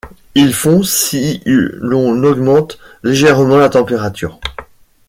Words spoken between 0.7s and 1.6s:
si